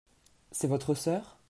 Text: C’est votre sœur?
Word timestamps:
C’est 0.51 0.65
votre 0.65 0.95
sœur? 0.95 1.37